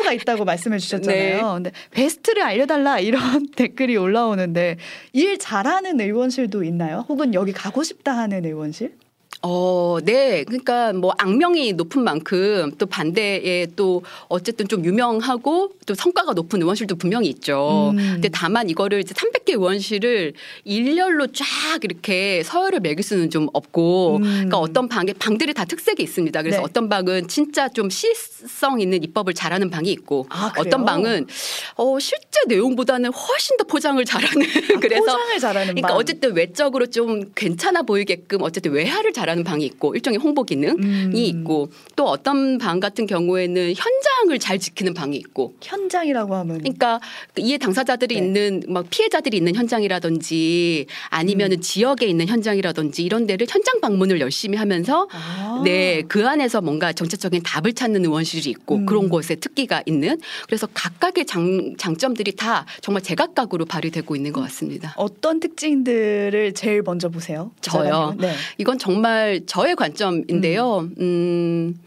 5가 0.03 0.13
있다고 0.21 0.43
말씀해 0.45 0.79
주셨잖아요. 0.79 1.37
네. 1.37 1.41
근데 1.41 1.71
베스트를 1.91 2.41
알려달라 2.41 2.99
이런 2.99 3.47
댓글이 3.55 3.95
올라오는데 3.95 4.77
일 5.13 5.37
잘하는 5.37 6.01
의원실도 6.01 6.63
있나요? 6.63 7.05
혹은 7.07 7.33
여기 7.35 7.53
가고 7.53 7.83
싶다 7.83 8.17
하는 8.17 8.43
의원실? 8.43 8.93
어, 9.43 9.97
네. 10.03 10.43
그러니까 10.43 10.93
뭐 10.93 11.13
악명이 11.17 11.73
높은 11.73 12.03
만큼 12.03 12.71
또 12.77 12.85
반대에 12.85 13.67
또 13.75 14.01
어쨌든 14.29 14.67
좀 14.67 14.83
유명하고 14.83 15.73
또 15.85 15.93
성과가 15.93 16.33
높은 16.33 16.61
의원실도 16.61 16.95
분명히 16.95 17.29
있죠. 17.29 17.91
음. 17.93 17.97
근데 18.13 18.29
다만 18.29 18.69
이거를 18.69 18.99
이제 18.99 19.13
300개 19.13 19.51
의원실을 19.51 20.33
일렬로 20.63 21.27
쫙 21.27 21.45
이렇게 21.83 22.41
서열을 22.43 22.79
매길 22.79 23.03
수는 23.03 23.29
좀 23.29 23.47
없고 23.53 24.17
음. 24.17 24.21
그러니까 24.23 24.57
어떤 24.57 24.89
방에 24.89 25.13
방들이 25.13 25.53
다 25.53 25.65
특색이 25.65 26.01
있습니다. 26.01 26.41
그래서 26.41 26.57
네. 26.57 26.63
어떤 26.63 26.89
방은 26.89 27.27
진짜 27.27 27.69
좀 27.69 27.89
시의성 27.89 28.81
있는 28.81 29.03
입법을 29.03 29.33
잘하는 29.33 29.69
방이 29.69 29.91
있고 29.91 30.25
아? 30.29 30.51
어떤 30.57 30.83
방은 30.83 31.27
어 31.75 31.99
실제 31.99 32.39
내용보다는 32.47 33.13
훨씬 33.13 33.57
더 33.57 33.65
포장을 33.65 34.03
잘하는 34.03 34.47
그래서 34.81 35.03
포장을 35.03 35.39
잘하는 35.39 35.67
그러니까 35.67 35.87
방. 35.89 35.97
어쨌든 35.97 36.35
외적으로 36.35 36.87
좀 36.87 37.31
괜찮아 37.35 37.83
보이게끔 37.83 38.41
어쨌든 38.41 38.71
외화를 38.71 39.13
잘 39.13 39.26
하는 39.29 39.43
방이 39.43 39.65
있고 39.65 39.95
일종의 39.95 40.19
홍보 40.19 40.43
기능이 40.43 40.77
음. 40.79 41.11
있고 41.15 41.69
또 41.95 42.05
어떤 42.05 42.57
방 42.57 42.79
같은 42.79 43.05
경우에는 43.05 43.73
현장을 43.75 44.39
잘 44.39 44.59
지키는 44.59 44.93
방이 44.93 45.17
있고 45.17 45.55
현장이라고 45.61 46.35
하면 46.35 46.59
그러니까 46.59 46.99
이해 47.37 47.57
당사자들이 47.57 48.15
네. 48.15 48.25
있는 48.25 48.63
막 48.67 48.85
피해자들이 48.89 49.37
있는 49.37 49.55
현장이라든지 49.55 50.87
아니면은 51.09 51.61
지역에 51.61 52.05
있는 52.05 52.27
현장이라든지 52.27 53.03
이런 53.03 53.27
데를 53.27 53.47
현장 53.49 53.81
방문을 53.81 54.19
열심히 54.19 54.57
하면서 54.57 55.07
아. 55.11 55.61
네, 55.63 56.03
그 56.07 56.27
안에서 56.27 56.61
뭔가 56.61 56.93
정책적인 56.93 57.43
답을 57.43 57.73
찾는 57.73 58.05
의원실이 58.05 58.49
있고 58.51 58.75
음. 58.75 58.85
그런 58.85 59.09
곳에 59.09 59.35
특기가 59.35 59.81
있는 59.85 60.19
그래서 60.45 60.67
각각의 60.73 61.25
장, 61.25 61.75
장점들이 61.77 62.33
다 62.33 62.65
정말 62.81 63.01
제각각으로 63.03 63.65
발휘되고 63.65 64.15
있는 64.15 64.31
것 64.31 64.41
같습니다. 64.41 64.93
어떤 64.97 65.39
특징들을 65.39 66.53
제일 66.53 66.81
먼저 66.83 67.09
보세요? 67.09 67.51
저요? 67.61 67.83
부자관님은? 67.83 68.17
네. 68.17 68.33
이건 68.57 68.77
정말 68.77 69.16
저의 69.45 69.75
관점인데요. 69.75 70.89
음. 70.99 71.79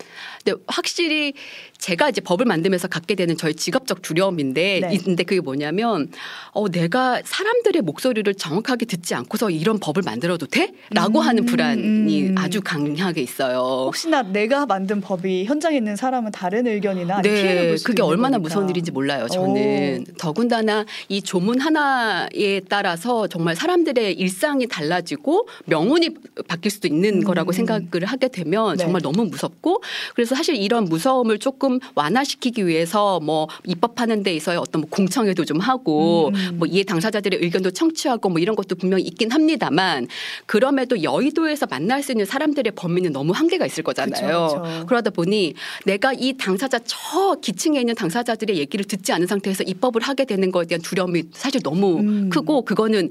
근데 0.45 0.59
확실히 0.67 1.35
제가 1.79 2.09
이제 2.11 2.21
법을 2.21 2.47
만들면서 2.47 2.89
갖게 2.89 3.15
되는 3.15 3.37
저의 3.37 3.55
직업적 3.55 4.03
두려움인데 4.03 4.81
네. 4.81 4.99
근데 4.99 5.23
그게 5.25 5.41
뭐냐면 5.41 6.11
어 6.53 6.69
내가 6.69 7.21
사람들의 7.25 7.83
목소리를 7.83 8.33
정확하게 8.35 8.87
듣지 8.87 9.15
않고서 9.15 9.51
이런 9.51 9.79
법을 9.79 10.03
만들어도 10.05 10.47
돼? 10.47 10.73
라고 10.91 11.21
음, 11.21 11.27
하는 11.27 11.47
불안이 11.47 12.29
음. 12.29 12.35
아주 12.39 12.61
강하게 12.63 13.23
있어요. 13.23 13.59
혹시나 13.87 14.23
내가 14.23 14.67
만든 14.67 15.01
법이 15.01 15.45
현장에 15.45 15.77
있는 15.77 15.97
사람은 15.97 16.33
다른 16.33 16.67
의견이나 16.67 17.23
피해를 17.23 17.55
네, 17.63 17.69
볼수 17.69 17.85
그게 17.85 18.03
얼마나 18.03 18.37
거니까. 18.37 18.39
무서운 18.41 18.69
일인지 18.69 18.91
몰라요. 18.91 19.27
저는 19.29 20.05
더군다나 20.19 20.85
이 21.09 21.23
조문 21.23 21.61
하나에 21.61 22.61
따라서 22.69 23.27
정말 23.27 23.57
사람들의 23.57 24.15
일상이 24.15 24.67
달라지고 24.67 25.49
명운이 25.67 26.11
바뀔 26.47 26.71
수도 26.71 26.89
있는 26.89 27.20
음. 27.21 27.25
거라고 27.25 27.53
생각을 27.53 28.05
하게 28.05 28.29
되면 28.29 28.77
네. 28.77 28.85
정말 28.85 29.03
너무 29.03 29.25
무섭고 29.25 29.83
그래서 30.15 30.35
사실 30.35 30.57
이런 30.57 30.85
무서움을 30.85 31.39
조금 31.39 31.79
완화시키기 31.95 32.67
위해서 32.67 33.21
뭐 33.21 33.49
입법하는 33.67 34.23
데 34.23 34.35
있어서 34.35 34.61
어떤 34.61 34.83
뭐 34.83 34.91
공청회도 34.91 35.45
좀 35.45 35.61
하고 35.61 36.31
음. 36.35 36.57
뭐 36.59 36.67
이해 36.67 36.85
당사자들의 36.85 37.41
의견도 37.43 37.71
청취하고 37.71 38.29
뭐 38.29 38.39
이런 38.39 38.57
것도 38.57 38.77
분명히 38.77 39.05
있긴 39.05 39.31
합니다만 39.31 40.09
그럼에도 40.47 41.03
여의도에서 41.03 41.67
만날 41.67 42.03
수 42.03 42.13
있는 42.13 42.25
사람들의 42.27 42.73
범위는 42.75 43.13
너무 43.13 43.33
한계가 43.33 43.67
있을 43.67 43.83
거잖아요. 43.83 44.47
그쵸, 44.49 44.63
그쵸. 44.63 44.87
그러다 44.87 45.11
보니 45.11 45.55
내가 45.85 46.13
이 46.13 46.35
당사자 46.35 46.79
저 46.85 47.37
기층에 47.41 47.79
있는 47.81 47.95
당사자들의 47.95 48.57
얘기를 48.59 48.85
듣지 48.85 49.13
않은 49.13 49.27
상태에서 49.27 49.65
입법을 49.65 50.03
하게 50.03 50.25
되는 50.25 50.51
것에 50.51 50.69
대한 50.69 50.83
두려움이 50.83 51.25
사실 51.33 51.63
너무 51.63 51.99
음. 52.01 52.31
크고 52.31 52.63
그거는 52.63 53.11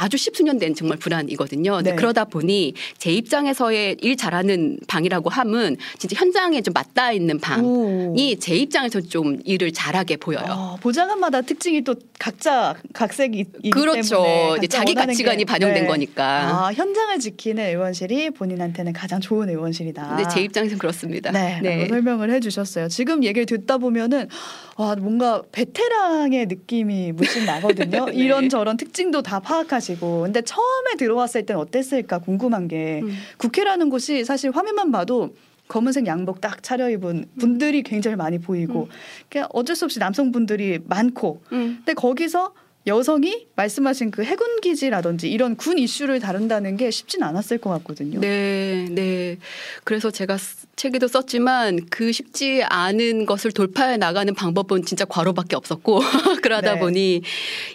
아주 0.00 0.16
십수년 0.16 0.58
된 0.58 0.74
정말 0.76 0.96
불안이거든요. 0.98 1.72
근데 1.76 1.90
네. 1.90 1.96
그러다 1.96 2.24
보니 2.24 2.74
제 2.98 3.10
입장에서의 3.12 3.96
일 4.00 4.16
잘하는 4.16 4.78
방이라고 4.86 5.28
함은 5.28 5.76
진짜 5.98 6.14
현장에 6.18 6.60
좀 6.62 6.72
맞닿아 6.72 7.10
있는 7.10 7.36
오. 7.36 7.40
방이 7.40 8.38
제 8.38 8.54
입장에서 8.54 9.00
좀 9.00 9.38
일을 9.44 9.72
잘하게 9.72 10.16
보여요. 10.18 10.44
아, 10.46 10.76
보좌관마다 10.80 11.40
특징이 11.40 11.82
또 11.82 11.96
각자 12.18 12.76
각색이 12.92 13.44
그렇죠. 13.72 14.56
자기 14.70 14.94
가치관이 14.94 15.38
게- 15.38 15.44
반영된 15.44 15.82
네. 15.82 15.86
거니까. 15.88 16.66
아, 16.68 16.72
현장을 16.72 17.18
지키는 17.18 17.66
의원실이 17.70 18.30
본인한테는 18.30 18.92
가장 18.92 19.20
좋은 19.20 19.48
의원실이다. 19.48 20.08
근데 20.16 20.24
제 20.32 20.40
입장에서는 20.42 20.78
그렇습니다. 20.78 21.32
네, 21.32 21.60
라고 21.60 21.88
설명을 21.88 22.30
해주셨어요. 22.30 22.86
지금 22.88 23.24
얘기를 23.24 23.46
듣다 23.46 23.78
보면은 23.78 24.28
와 24.76 24.94
뭔가 24.94 25.42
베테랑의 25.50 26.46
느낌이 26.46 27.10
물씬 27.12 27.44
나거든요. 27.46 28.06
네. 28.10 28.12
이런 28.14 28.48
저런 28.48 28.76
특징도 28.76 29.22
다 29.22 29.40
파악하시 29.40 29.87
고, 29.96 30.22
근데 30.22 30.42
처음에 30.42 30.96
들어왔을 30.98 31.46
땐 31.46 31.56
어땠을까 31.56 32.18
궁금한 32.18 32.68
게 32.68 33.00
음. 33.02 33.12
국회라는 33.38 33.90
곳이 33.90 34.24
사실 34.24 34.50
화면만 34.50 34.90
봐도 34.92 35.34
검은색 35.68 36.06
양복 36.06 36.40
딱 36.40 36.62
차려입은 36.62 37.26
분들이 37.38 37.82
굉장히 37.82 38.16
많이 38.16 38.38
보이고, 38.38 38.88
그러니까 39.28 39.50
어쩔 39.52 39.76
수 39.76 39.84
없이 39.84 39.98
남성분들이 39.98 40.80
많고, 40.86 41.42
음. 41.52 41.76
근데 41.78 41.94
거기서 41.94 42.52
여성이 42.88 43.46
말씀하신 43.54 44.10
그 44.10 44.24
해군 44.24 44.60
기지라든지 44.60 45.30
이런 45.30 45.56
군 45.56 45.78
이슈를 45.78 46.18
다룬다는 46.20 46.76
게 46.76 46.90
쉽진 46.90 47.22
않았을 47.22 47.58
것 47.58 47.70
같거든요. 47.70 48.18
네, 48.20 48.86
네. 48.90 49.36
그래서 49.84 50.10
제가 50.10 50.36
쓰- 50.38 50.66
책에도 50.74 51.06
썼지만 51.08 51.86
그 51.90 52.12
쉽지 52.12 52.62
않은 52.64 53.26
것을 53.26 53.52
돌파해 53.52 53.96
나가는 53.96 54.32
방법은 54.34 54.84
진짜 54.84 55.04
과로밖에 55.04 55.54
없었고 55.56 56.00
그러다 56.42 56.74
네. 56.74 56.80
보니 56.80 57.22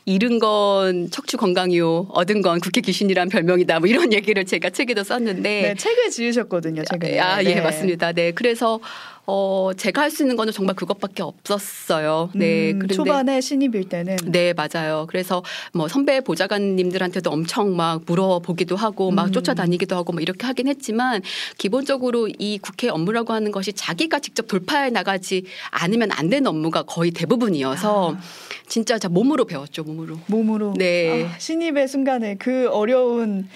잃은 0.06 0.40
건 0.40 1.10
척추 1.12 1.38
건강이요, 1.38 2.08
얻은 2.12 2.42
건 2.42 2.60
국회 2.60 2.82
귀신이란 2.82 3.30
별명이다. 3.30 3.80
뭐 3.80 3.88
이런 3.88 4.12
얘기를 4.14 4.46
제가 4.46 4.70
책에도 4.72 5.04
썼는데 5.04 5.42
네, 5.62 5.76
책을 5.76 6.10
지으셨거든요. 6.12 6.84
최근에. 6.90 7.20
아, 7.20 7.44
예, 7.44 7.56
네. 7.56 7.62
맞습니다. 7.62 8.12
네. 8.14 8.32
그래서 8.32 8.80
어 9.26 9.72
제가 9.76 10.02
할 10.02 10.14
수 10.14 10.22
있는 10.24 10.36
거는 10.36 10.54
정말 10.54 10.76
그것밖에 10.76 11.24
없었어요. 11.24 12.30
네. 12.36 12.72
음, 12.72 12.80
그런데 12.80 12.94
초반에 12.96 13.42
신입일 13.42 13.90
때는 13.90 14.18
네, 14.26 14.54
맞아요. 14.54 15.08
그래서 15.10 15.44
뭐 15.74 15.88
선배 15.88 16.22
보좌관님들한테도 16.22 17.32
엄청 17.32 17.76
막 17.76 18.04
물어보기도 18.06 18.76
하고 18.76 19.10
막 19.10 19.28
음. 19.28 19.32
쫓아다니기도 19.32 19.96
하고 19.96 20.14
뭐 20.14 20.22
이렇게 20.22 20.46
하긴 20.46 20.68
했지만 20.68 21.22
기본적으로 21.58 22.28
이 22.38 22.60
국회 22.60 22.90
업무라고 22.90 23.34
하는 23.34 23.52
것이 23.52 23.74
자기가 23.74 24.20
직접 24.20 24.48
돌파해 24.48 24.90
나가지 24.92 25.46
않으면 25.72 26.12
안 26.12 26.30
되는 26.30 26.46
업무가 26.46 26.84
거의 26.84 27.10
대부분이어서 27.12 28.14
아. 28.14 28.20
진짜 28.68 29.00
자 29.00 29.10
몸으로 29.10 29.46
배웠죠, 29.46 29.84
몸으로. 29.84 30.20
몸으로 30.28 30.74
네. 30.78 31.26
아, 31.26 31.40
신입의 31.40 31.88
순간에 31.88 32.36
그 32.36 32.70
어려운 32.70 33.48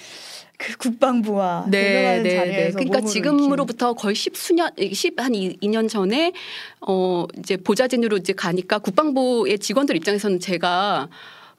그 0.58 0.76
국방부와 0.78 1.68
네, 1.70 2.22
네, 2.24 2.36
자리에서 2.36 2.80
네. 2.80 2.86
그러니까 2.86 3.02
지금으로부터 3.08 3.94
거의 3.94 4.16
십수년, 4.16 4.72
십한 4.92 5.34
2년 5.34 5.88
전에 5.88 6.34
어 6.82 7.26
이제 7.38 7.58
보좌진으로 7.58 8.18
이제 8.18 8.34
가니까 8.34 8.80
국방부의 8.80 9.60
직원들 9.60 9.96
입장에서는 9.96 10.40
제가 10.40 11.10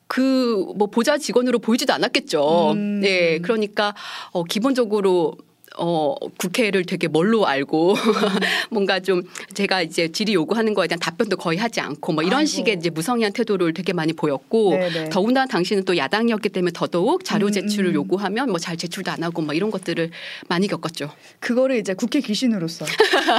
그 0.08 0.48
뭐 0.76 0.86
보좌 0.88 1.18
직원으로 1.18 1.58
보이지도 1.58 1.92
않았겠죠. 1.92 2.72
음. 2.72 3.00
네, 3.00 3.38
그러니까 3.38 3.94
어 4.32 4.44
기본적으로 4.44 5.36
어, 5.78 6.14
국회를 6.38 6.84
되게 6.84 7.08
뭘로 7.08 7.46
알고 7.46 7.96
뭔가 8.70 9.00
좀 9.00 9.22
제가 9.54 9.82
이제 9.82 10.12
질의 10.12 10.34
요구하는 10.34 10.74
거에 10.74 10.86
대한 10.86 11.00
답변도 11.00 11.36
거의 11.36 11.58
하지 11.58 11.80
않고 11.80 12.12
뭐 12.12 12.22
이런 12.22 12.40
아이고. 12.40 12.46
식의 12.46 12.76
이제 12.76 12.90
무성의한 12.90 13.32
태도를 13.32 13.72
되게 13.74 13.92
많이 13.92 14.12
보였고 14.12 14.70
네네. 14.70 15.08
더군다나 15.10 15.46
당신은 15.46 15.84
또 15.84 15.96
야당이었기 15.96 16.48
때문에 16.50 16.72
더더욱 16.74 17.24
자료 17.24 17.46
음, 17.46 17.52
제출을 17.52 17.90
음. 17.90 17.94
요구하면 17.94 18.50
뭐 18.50 18.58
잘 18.68 18.76
제출도 18.76 19.10
안 19.10 19.22
하고 19.22 19.40
뭐 19.40 19.54
이런 19.54 19.70
것들을 19.70 20.10
많이 20.48 20.66
겪었죠. 20.66 21.10
그거를 21.40 21.76
이제 21.76 21.94
국회 21.94 22.20
귀신으로서 22.20 22.84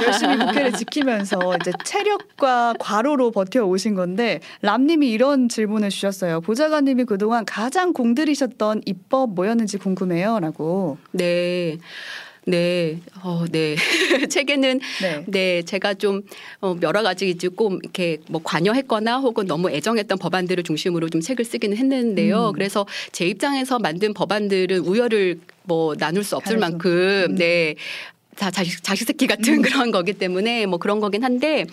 열심히 0.04 0.36
국회를 0.38 0.72
지키면서 0.72 1.38
이제 1.60 1.70
체력과 1.84 2.74
과로로 2.80 3.30
버텨 3.30 3.64
오신 3.64 3.94
건데 3.94 4.40
람님이 4.62 5.08
이런 5.10 5.48
질문을 5.48 5.90
주셨어요. 5.90 6.40
보좌관님이 6.40 7.04
그동안 7.04 7.44
가장 7.44 7.92
공들이셨던 7.92 8.82
입법 8.86 9.34
뭐였는지 9.34 9.78
궁금해요라고. 9.78 10.98
네. 11.12 11.78
네, 12.46 13.00
어, 13.22 13.44
네. 13.50 13.76
책에는 14.30 14.80
네. 15.02 15.24
네, 15.26 15.62
제가 15.62 15.94
좀 15.94 16.22
어, 16.60 16.76
여러 16.82 17.02
가지 17.02 17.36
조금 17.36 17.78
이렇게 17.82 18.18
뭐 18.28 18.40
관여했거나 18.42 19.18
혹은 19.18 19.46
너무 19.46 19.70
애정했던 19.70 20.18
법안들을 20.18 20.64
중심으로 20.64 21.08
좀 21.10 21.20
책을 21.20 21.44
쓰기는 21.44 21.76
했는데요. 21.76 22.48
음. 22.48 22.52
그래서 22.52 22.86
제 23.12 23.26
입장에서 23.26 23.78
만든 23.78 24.14
법안들은 24.14 24.78
우열을 24.78 25.40
뭐 25.64 25.94
나눌 25.94 26.24
수 26.24 26.36
없을 26.36 26.58
만큼 26.58 27.26
음. 27.30 27.34
네. 27.36 27.76
다 28.36 28.50
자식, 28.50 28.82
자식 28.82 29.04
새끼 29.04 29.26
같은 29.26 29.60
그런 29.62 29.90
거기 29.90 30.12
때문에 30.14 30.66
뭐 30.66 30.78
그런 30.78 31.00
거긴 31.00 31.22
한데 31.24 31.66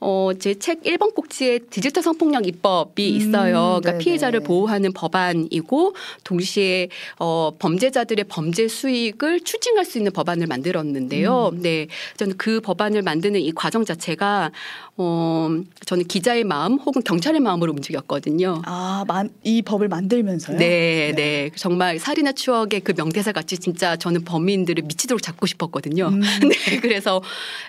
어, 0.00 0.30
제 0.38 0.54
책 0.62 0.82
1번 0.84 1.12
꼭지에 1.14 1.58
디지털 1.70 2.04
성폭력 2.04 2.46
입법이 2.46 3.10
음, 3.10 3.16
있어요. 3.16 3.80
그러니까 3.80 3.92
네네. 3.92 3.98
피해자를 4.04 4.40
보호하는 4.40 4.92
법안이고 4.92 5.94
동시에 6.22 6.88
어, 7.18 7.50
범죄자들의 7.58 8.26
범죄 8.28 8.68
수익을 8.68 9.40
추징할 9.40 9.84
수 9.84 9.98
있는 9.98 10.12
법안을 10.12 10.46
만들었는데요. 10.46 11.50
음. 11.52 11.62
네. 11.62 11.88
저는 12.16 12.36
그 12.36 12.60
법안을 12.60 13.02
만드는 13.02 13.40
이 13.40 13.50
과정 13.52 13.84
자체가 13.84 14.52
어, 14.96 15.48
저는 15.86 16.04
기자의 16.06 16.44
마음 16.44 16.74
혹은 16.74 17.02
경찰의 17.02 17.40
마음으로 17.40 17.72
움직였거든요. 17.72 18.62
아, 18.64 19.04
만, 19.08 19.30
이 19.42 19.62
법을 19.62 19.88
만들면서요? 19.88 20.58
네, 20.58 21.12
네, 21.16 21.50
정말 21.56 21.98
살인의 21.98 22.34
추억의 22.34 22.80
그 22.80 22.92
명대사 22.96 23.32
같이 23.32 23.58
진짜 23.58 23.96
저는 23.96 24.24
범인들을 24.24 24.84
미치도록 24.84 25.22
잡고 25.22 25.46
싶었거든요. 25.46 26.01
음. 26.08 26.20
네, 26.48 26.78
그래서 26.80 27.22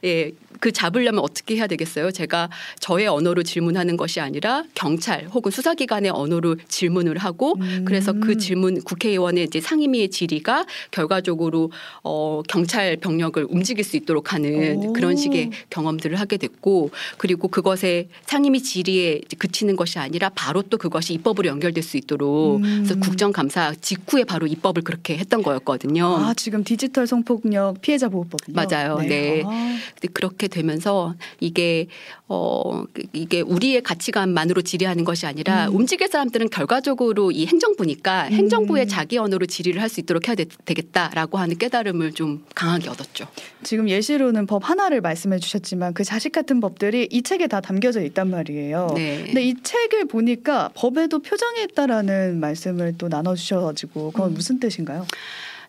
예, 0.03 0.31
그 0.59 0.71
잡으려면 0.71 1.23
어떻게 1.23 1.55
해야 1.55 1.67
되겠어요? 1.67 2.11
제가 2.11 2.49
저의 2.79 3.07
언어로 3.07 3.43
질문하는 3.43 3.97
것이 3.97 4.19
아니라 4.19 4.63
경찰 4.75 5.27
혹은 5.27 5.51
수사기관의 5.51 6.11
언어로 6.11 6.57
질문을 6.67 7.17
하고 7.17 7.55
음. 7.59 7.83
그래서 7.85 8.13
그 8.13 8.37
질문 8.37 8.81
국회의원의 8.83 9.45
이제 9.45 9.61
상임위의 9.61 10.09
질의가 10.09 10.65
결과적으로 10.91 11.71
어, 12.03 12.41
경찰 12.47 12.97
병력을 12.97 13.45
움직일 13.49 13.83
수 13.83 13.97
있도록 13.97 14.33
하는 14.33 14.77
오. 14.77 14.93
그런 14.93 15.15
식의 15.15 15.51
경험들을 15.69 16.19
하게 16.19 16.37
됐고 16.37 16.91
그리고 17.17 17.47
그것에 17.47 18.07
상임위 18.25 18.61
질의에 18.63 19.21
그치는 19.37 19.75
것이 19.75 19.99
아니라 19.99 20.29
바로 20.29 20.61
또 20.61 20.77
그것이 20.77 21.13
입법으로 21.13 21.49
연결될 21.49 21.83
수 21.83 21.97
있도록 21.97 22.57
음. 22.63 22.83
그래서 22.85 22.99
국정감사 22.99 23.75
직후에 23.81 24.23
바로 24.23 24.47
입법을 24.47 24.83
그렇게 24.83 25.17
했던 25.17 25.43
거였거든요. 25.43 26.05
아, 26.05 26.33
지금 26.35 26.63
디지털 26.63 27.07
성폭력 27.07 27.81
피해자 27.81 28.09
보호법이요? 28.09 28.53
맞아요. 28.55 28.97
네. 28.99 29.43
아, 29.45 29.77
근데 29.95 30.07
그렇게 30.43 30.47
되면서 30.47 31.15
이게 31.39 31.87
어 32.27 32.83
그- 32.93 33.03
이게 33.13 33.41
우리의 33.41 33.81
가치관만으로 33.81 34.61
질의하는 34.61 35.03
것이 35.05 35.25
아니라 35.25 35.67
음. 35.69 35.75
움직일 35.75 36.07
사람들은 36.09 36.49
결과적으로 36.49 37.31
이 37.31 37.45
행정부니까 37.45 38.27
음. 38.27 38.33
행정부의 38.33 38.87
자기 38.87 39.17
언어로 39.17 39.45
질의를 39.45 39.81
할 39.81 39.93
수 39.93 39.99
있도록 39.99 40.27
해야 40.27 40.33
되, 40.35 40.45
겠다라고 40.65 41.37
하는 41.37 41.55
깨달음을 41.59 42.13
좀 42.13 42.43
강하게 42.55 42.89
얻었죠. 42.89 43.27
지금 43.61 43.87
예시로는 43.87 44.47
법 44.47 44.67
하나를 44.67 45.01
말씀해 45.01 45.37
주셨지만 45.37 45.93
그 45.93 46.03
자식 46.03 46.31
같은 46.31 46.59
법들이 46.59 47.07
이 47.11 47.21
책에 47.21 47.45
다 47.47 47.61
담겨져 47.61 48.01
있단 48.01 48.29
말이에요. 48.31 48.87
네. 48.95 49.21
근데 49.25 49.43
이 49.43 49.53
책을 49.61 50.05
보니까 50.05 50.71
법에도 50.73 51.19
표정이 51.19 51.61
있다라는 51.69 52.39
말씀을 52.39 52.95
또 52.97 53.07
나눠 53.07 53.35
주셔가지고 53.35 54.11
그건 54.13 54.31
음. 54.31 54.33
무슨 54.33 54.59
뜻인가요? 54.59 55.05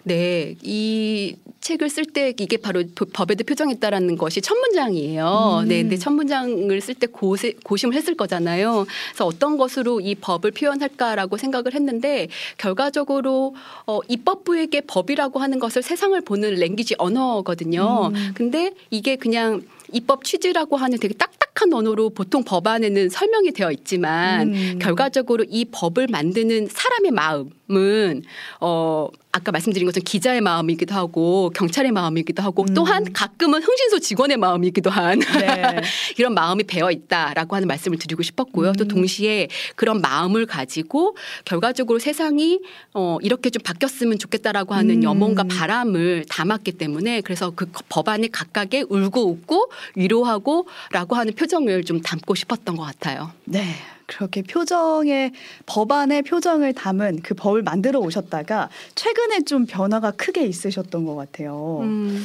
네, 0.06 0.54
이 0.62 1.34
책을 1.61 1.88
쓸 1.88 2.04
때 2.04 2.34
이게 2.38 2.58
바로 2.58 2.82
도- 2.94 3.06
법에도 3.06 3.42
표정했다라는 3.44 4.16
것이 4.18 4.42
첫 4.42 4.54
문장이에요. 4.54 5.61
음. 5.62 5.68
네, 5.68 5.80
근데 5.80 5.96
첫 5.96 6.11
문장을 6.12 6.78
쓸 6.82 6.94
때 6.94 7.06
고심을 7.06 7.94
했을 7.94 8.14
거잖아요. 8.14 8.84
그래서 9.08 9.25
어떤 9.26 9.56
것으로 9.56 10.00
이 10.00 10.14
법을 10.14 10.50
표현할까라고 10.50 11.38
생각을 11.38 11.73
했는데 11.75 12.28
결과적으로 12.58 13.54
어, 13.87 14.00
입법부에게 14.08 14.82
법이라고 14.82 15.38
하는 15.38 15.58
것을 15.58 15.82
세상을 15.82 16.20
보는 16.20 16.54
랭귀지 16.56 16.96
언어거든요. 16.99 18.11
음. 18.14 18.32
근데 18.34 18.73
이게 18.90 19.16
그냥 19.16 19.62
입법 19.94 20.24
취지라고 20.24 20.76
하는 20.76 20.98
되게 20.98 21.14
딱딱한 21.14 21.72
언어로 21.72 22.10
보통 22.10 22.42
법안에는 22.44 23.08
설명이 23.08 23.52
되어 23.52 23.70
있지만 23.70 24.52
음. 24.52 24.78
결과적으로 24.80 25.44
이 25.48 25.64
법을 25.66 26.08
만드는 26.10 26.68
사람의 26.70 27.12
마음은 27.12 28.22
어 28.60 29.08
아까 29.34 29.50
말씀드린 29.50 29.84
것처럼 29.86 30.04
기자의 30.04 30.40
마음이기도 30.40 30.94
하고 30.94 31.50
경찰의 31.56 31.90
마음이기도 31.90 32.40
하고 32.40 32.62
음. 32.62 32.74
또한 32.74 33.12
가끔은 33.12 33.62
흥신소 33.64 33.98
직원의 33.98 34.36
마음이기도 34.36 34.90
한 34.90 35.18
네. 35.18 35.80
이런 36.18 36.34
마음이 36.34 36.62
배어 36.64 36.92
있다라고 36.92 37.56
하는 37.56 37.66
말씀을 37.66 37.98
드리고 37.98 38.22
싶었고요. 38.22 38.74
또 38.74 38.84
음. 38.84 38.88
동시에 38.88 39.48
그런 39.74 40.00
마음을 40.00 40.46
가지고 40.46 41.16
결과적으로 41.44 41.98
세상이 41.98 42.60
어 42.92 43.18
이렇게 43.22 43.50
좀 43.50 43.60
바뀌었으면 43.64 44.20
좋겠다라고 44.20 44.74
하는 44.74 44.98
음. 44.98 45.02
염원과 45.02 45.44
바람을 45.44 46.26
담았기 46.28 46.72
때문에 46.72 47.22
그래서 47.22 47.50
그 47.50 47.66
법안이 47.88 48.30
각각의 48.30 48.87
울고 48.88 49.30
웃고 49.30 49.70
위로하고라고 49.97 51.16
하는 51.16 51.35
표정을 51.35 51.85
좀 51.85 52.01
담고 52.01 52.35
싶었던 52.35 52.77
것 52.77 52.83
같아요. 52.85 53.31
네. 53.44 53.64
그렇게 54.07 54.42
표정의 54.42 55.33
법안의 55.66 56.23
표정을 56.23 56.75
담은 56.75 57.20
그 57.23 57.35
법을 57.35 57.62
만들어 57.62 58.01
오셨다가 58.01 58.68
최근에 58.94 59.44
좀 59.44 59.66
변화가 59.66 60.12
크게 60.12 60.47
있으셨던 60.47 61.05
것 61.07 61.14
같아요. 61.14 61.81
음. 61.83 62.25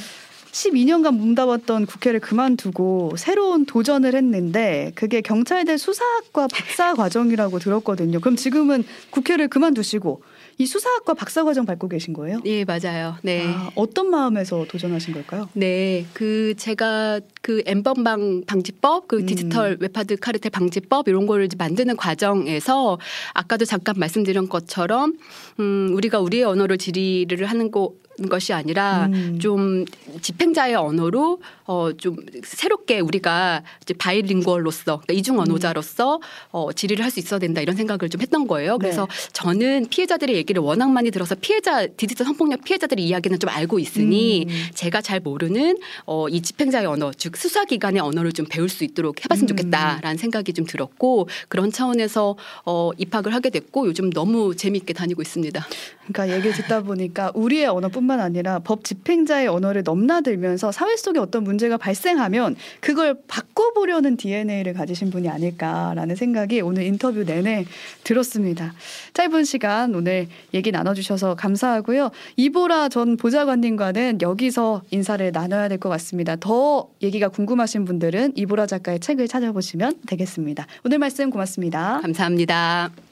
12년간 0.52 1.16
몸담았던 1.16 1.86
국회를 1.86 2.20
그만두고 2.20 3.14
새로운 3.18 3.66
도전을 3.66 4.16
했는데 4.16 4.92
그게 4.96 5.22
경찰대 5.22 5.78
수사학과 5.78 6.48
박사 6.48 6.96
과정이라고 6.96 7.60
들었거든요. 7.60 8.20
그럼 8.20 8.36
지금은 8.36 8.84
국회를 9.12 9.48
그만두시고 9.48 10.24
이 10.60 10.66
수사학과 10.66 11.14
박사 11.14 11.46
과정 11.46 11.66
밟고 11.66 11.88
계신 11.88 12.14
거예요? 12.14 12.42
예, 12.44 12.66
맞아요. 12.66 13.16
네. 13.22 13.48
아, 13.48 13.72
어떤 13.76 14.10
마음에서 14.10 14.66
도전하신 14.68 15.14
걸까요? 15.14 15.48
네, 15.54 16.06
그 16.14 16.54
제가 16.58 17.22
그 17.42 17.64
N번방 17.66 18.44
방지법, 18.46 19.08
그 19.08 19.20
음. 19.20 19.26
디지털 19.26 19.78
웹하드 19.80 20.18
카르텔 20.18 20.52
방지법 20.52 21.08
이런 21.08 21.28
거를 21.28 21.46
이제 21.46 21.56
만드는 21.58 21.96
과정에서 21.96 23.00
아까도 23.34 23.64
잠깐 23.64 23.96
말씀드린 23.98 24.50
것처럼 24.50 25.18
음 25.62 25.92
우리가 25.94 26.20
우리의 26.20 26.44
언어로 26.44 26.76
질의를 26.76 27.46
하는 27.46 27.72
거 27.72 27.94
것이 28.28 28.52
아니라 28.52 29.06
음. 29.06 29.38
좀 29.40 29.86
집행자의 30.22 30.76
언어로 30.76 31.40
어 31.66 31.90
좀 32.00 32.16
새롭게 32.44 33.00
우리가 33.00 33.64
이제 33.82 33.94
바이링구얼로서 33.94 35.02
그러니까 35.02 35.14
이중 35.14 35.40
언어자로서 35.40 36.20
어 36.52 36.72
질의를 36.74 37.04
할 37.04 37.10
수 37.10 37.20
있어야 37.20 37.40
된다 37.40 37.60
이런 37.60 37.76
생각을 37.76 38.08
좀 38.10 38.22
했던 38.22 38.46
거예요. 38.46 38.78
그래서 38.78 39.08
네. 39.08 39.30
저는 39.34 39.88
피해자들의 39.90 40.36
얘기를 40.36 40.62
워낙 40.62 40.92
많이 40.92 41.10
들어서 41.10 41.34
피해자 41.34 41.88
디지털 41.88 42.26
성폭력 42.28 42.64
피해자들의 42.64 43.04
이야기는 43.04 43.40
좀 43.40 43.50
알고 43.50 43.80
있으니 43.80 44.46
음. 44.48 44.68
제가 44.76 45.02
잘 45.02 45.20
모르는 45.20 45.80
어, 46.06 46.30
이 46.30 46.42
집행자의 46.42 46.86
언어, 46.86 47.12
즉 47.18 47.36
수사기관의 47.36 48.00
언어를 48.00 48.32
좀 48.32 48.46
배울 48.48 48.70
수 48.70 48.84
있도록 48.84 49.26
해봤으면 49.26 49.46
음. 49.46 49.48
좋겠다라는 49.48 50.18
생각이 50.18 50.54
좀 50.54 50.66
들었고 50.68 51.28
그런 51.48 51.72
차원에서 51.72 52.36
어, 52.66 52.92
입학을 52.98 53.34
하게 53.34 53.50
됐고 53.50 53.88
요즘 53.88 54.12
너무 54.12 54.56
재미있게 54.56 54.94
다니고 54.94 55.24
있습니다. 55.24 55.66
그러니까 56.14 56.36
얘기를 56.36 56.56
듣다 56.56 56.82
보니까 56.82 57.32
우리의 57.34 57.66
언어 57.68 57.90
뿐만 58.10 58.20
아니라 58.20 58.58
법 58.60 58.84
집행자의 58.84 59.48
언어를 59.48 59.84
넘나들면서 59.84 60.72
사회 60.72 60.98
속에 60.98 61.20
어떤 61.20 61.44
문제가 61.44 61.78
발생하면 61.78 62.56
그걸 62.80 63.16
바꿔보려는 63.28 64.18
DNA를 64.18 64.74
가지신 64.74 65.12
분이 65.12 65.30
아닐까라는 65.30 66.16
생각이 66.16 66.62
오늘 66.62 66.84
인터뷰 66.84 67.24
내내 67.24 67.66
들었습니다. 68.04 68.74
짧은 69.14 69.44
시간 69.44 69.94
오늘 69.94 70.28
얘기 70.56 70.72
나눠주셔서 70.72 71.36
감사하고요. 71.36 72.10
이보라 72.36 72.90
전 72.90 73.16
보좌관님과는 73.16 74.20
여기서 74.22 74.82
인사를 74.90 75.32
나눠야 75.32 75.68
될 75.68 75.80
것 75.80 75.88
같습니다. 75.88 76.36
더 76.36 76.90
얘기가 77.02 77.30
궁금하신 77.30 77.86
분들은 77.86 78.34
이보라 78.36 78.66
작가의 78.66 79.00
책을 79.00 79.30
찾아보시면 79.30 80.02
되겠습니다. 80.08 80.68
오늘 80.84 80.98
말씀 80.98 81.30
고맙습니다. 81.30 82.02
감사합니다. 82.02 83.09